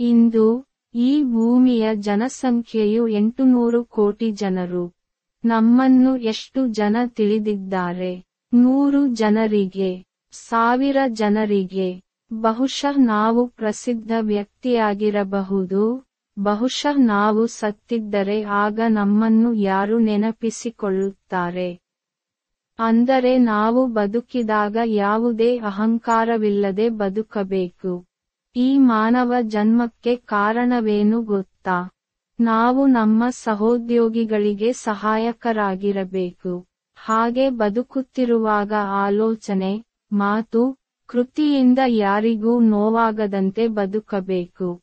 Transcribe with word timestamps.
ಇಂದು 0.00 0.64
ಈ 0.94 1.22
ಭೂಮಿಯ 1.22 1.88
ಜನಸಂಖ್ಯೆಯು 1.94 3.08
ಎಂಟುನೂರು 3.08 3.84
ಕೋಟಿ 3.84 4.30
ಜನರು. 4.30 4.92
ನಮ್ಮನ್ನು 5.44 6.16
ಎಷ್ಟು 6.16 6.66
ಜನ 6.66 6.96
ತಿಳಿದಿದ್ದಾರೆ? 7.06 8.22
ನೂರು 8.52 9.06
ಜನರಿಗೆ, 9.06 10.04
ಸಾವಿರ 10.32 10.96
ಜನರಿಗೆ. 11.08 12.00
ಬಹುಶಃ 12.32 12.98
ನಾವು 12.98 13.46
ಪ್ರಸಿದ್ಧ 13.46 14.12
ವ್ಯಕ್ತಿಯಾಗಿರಬಹುದು. 14.20 16.06
ಬಹುಶಃ 16.38 16.96
ನಾವು 16.98 17.46
ಸತ್ತಿದ್ದರೆ 17.46 18.42
ಆಗ 18.42 18.80
ನಮ್ಮನ್ನು 18.88 19.52
ಯಾರು 19.52 19.98
ನೆನಪಿಸಿಕೊಳ್ಳುತ್ತಾರೆ? 19.98 21.78
ಅಂದರೆ 22.78 23.38
ನಾವು 23.38 23.86
ಬದುಕಿದಾಗ 23.86 24.76
ಯಾವುದೇ 24.84 25.58
ಅಹಂಕಾರವಿಲ್ಲದೆ 25.58 26.88
ಬದುಕಬೇಕು. 26.88 28.06
ಈ 28.56 28.78
ಮಾನವ 28.78 29.34
ಜನ್ಮಕ್ಕೆ 29.42 30.16
ಕಾರಣವೇನು 30.16 31.22
ಗೊತ್ತಾ? 31.22 31.90
ನಾವು 32.40 32.86
ನಮ್ಮ 32.86 33.24
ಸಹೋದ್ಯೋಗಿಗಳಿಗೆ 33.30 34.72
ಸಹಾಯಕರಾಗಿರಬೇಕು. 34.72 36.66
ಹಾಗೆ 36.96 37.50
ಬದುಕುತ್ತಿರುವಾಗ 37.50 38.72
ಆಲೋಚನೆ, 38.88 39.84
ಮಾತು, 40.12 40.76
ಕೃತಿಯಿಂದ 41.06 41.78
ಯಾರಿಗೂ 41.86 42.60
ನೋವಾಗದಂತೆ 42.60 43.68
ಬದುಕಬೇಕು. 43.68 44.80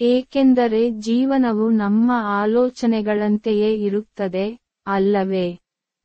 ಏಕೆಂದರೆ 0.00 0.90
ಜೀವನವು 0.90 1.70
ನಮ್ಮ 1.70 2.12
ಆಲೋಚನೆಗಳಂತೆಯೇ 2.14 3.74
ಇರುತ್ತದೆ, 3.74 4.58
ಅಲ್ಲವೇ? 4.86 5.58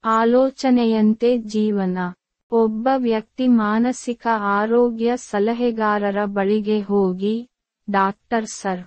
ಆಲೋಚನೆಯಂತೆ 0.04 1.38
ಜೀವನ. 1.38 1.98
ಒಬ್ಬ 2.52 2.88
ವ್ಯಕ್ತಿ 2.98 3.48
ಮಾನಸಿಕ 3.48 4.28
ಆರೋಗ್ಯ 4.52 5.14
ಸಲಹೆಗಾರರ 5.16 6.20
ಬಳಿಗೆ 6.26 6.80
ಹೋಗಿ, 6.82 7.34
ಡಾಕ್ಟರ್ 7.90 8.46
ಸರ್, 8.46 8.84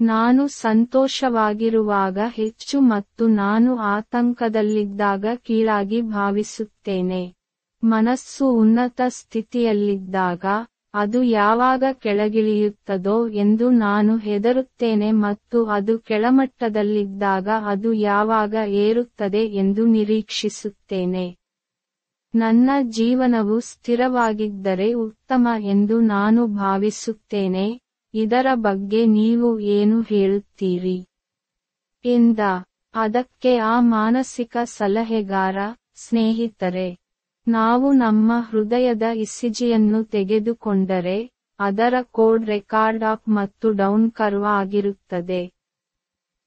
ನಾನು 0.00 0.48
ಸಂತೋಷವಾಗಿರುವಾಗ 0.48 2.18
ಹೆಚ್ಚು 2.34 2.80
ಮತ್ತು 2.80 3.26
ನಾನು 3.26 3.76
ಆತಂಕದಲ್ಲಿದ್ದಾಗ 3.76 5.26
ಕೀಳಾಗಿ 5.46 6.00
ಭಾವಿಸುತ್ತೇನೆ. 6.02 7.22
ಮನಸ್ಸು 7.82 8.44
ಉನ್ನತ 8.52 9.00
ಸ್ಥಿತಿಯಲ್ಲಿದ್ದಾಗ 9.08 10.44
ಅದು 10.94 11.22
ಯಾವಾಗ 11.22 11.84
ಕೆಳಗಿಳಿಯುತ್ತದೋ 12.00 13.28
ಎಂದು 13.28 13.70
ನಾನು 13.70 14.16
ಹೆದರುತ್ತೇನೆ 14.18 15.10
ಮತ್ತು 15.12 15.64
ಅದು 15.64 15.98
ಕೆಳಮಟ್ಟದಲ್ಲಿದ್ದಾಗ 15.98 17.48
ಅದು 17.66 17.92
ಯಾವಾಗ 17.92 18.54
ಏರುತ್ತದೆ 18.54 19.44
ಎಂದು 19.56 19.86
ನಿರೀಕ್ಷಿಸುತ್ತೇನೆ. 19.86 21.26
ನನ್ನ 22.34 22.70
ಜೀವನವು 22.82 23.60
ಸ್ಥಿರವಾಗಿದ್ದರೆ 23.60 24.92
ಉತ್ತಮ 24.92 25.48
ಎಂದು 25.60 26.00
ನಾನು 26.00 26.46
ಭಾವಿಸುತ್ತೇನೆ. 26.46 27.80
ಇದರ 28.14 28.46
ಬಗ್ಗೆ 28.54 29.06
ನೀವು 29.06 29.58
ಏನು 29.58 30.00
ಹೇಳುತ್ತೀರಿ? 30.00 31.06
ಎಂದ. 32.04 32.38
ಅದಕ್ಕೆ 32.94 33.56
ಆ 33.56 33.80
ಮಾನಸಿಕ 33.80 34.56
ಸಲಹೆಗಾರ, 34.64 35.56
ಸ್ನೇಹಿತರೆ, 35.94 36.98
ನಾವು 37.48 37.92
ನಮ್ಮ 37.92 38.32
ಹೃದಯದ 38.50 39.02
ಇಸಿಜಿಯನ್ನು 39.02 40.04
ತೆಗೆದುಕೊಂಡರೆ, 40.04 41.30
ಅದರ 41.60 41.94
ಕೋಡ್ 42.02 42.46
ರೆಕಾರ್ಡ್ 42.46 43.04
ಅಪ್ 43.04 43.28
ಮತ್ತು 43.28 43.70
ಡೌನ್ 43.70 44.12
ಕರ್ವ್ 44.12 44.44
ಆಗಿರುತ್ತದೆ. 44.44 45.50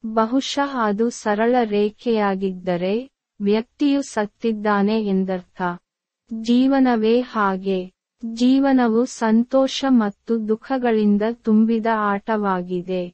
ಬಹುಶಃ 0.05 0.77
ಅದು 0.83 1.09
ಸರಳ 1.09 1.55
ರೇಖೆಯಾಗಿದ್ದರೆ 1.63 3.09
ವ್ಯಕ್ತಿಯು 3.41 4.01
ಸತ್ತಿದ್ದಾನೆ 4.01 5.01
ಎಂದರ್ಥ. 5.01 5.61
ಜೀವನವೇ 6.33 7.21
ಹಾಗೆ. 7.21 7.91
ಜೀವನವು 8.33 9.05
ಸಂತೋಷ 9.05 9.85
ಮತ್ತು 9.89 10.47
ದುಃಖಗಳಿಂದ 10.47 11.21
ತುಂಬಿದ 11.33 11.85
ಆಟವಾಗಿದೆ. 11.93 13.13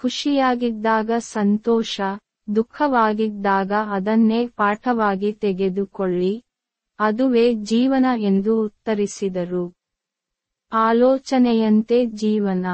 ಖುಷಿಯಾಗಿದ್ದಾಗ 0.00 1.10
ಸಂತೋಷ, 1.18 2.00
ದುಃಖವಾಗಿದ್ದಾಗ 2.56 3.72
ಅದನ್ನೇ 3.90 4.46
ಪಾಠವಾಗಿ 4.46 5.32
ತೆಗೆದುಕೊಳ್ಳಿ. 5.32 6.44
ಅದುವೇ 6.98 7.54
ಜೀವನ 7.54 8.06
ಎಂದು 8.16 8.62
ಉತ್ತರಿಸಿದರು. 8.62 9.74
ಆಲೋಚನೆಯಂತೆ 10.72 12.06
ಜೀವನ. 12.06 12.66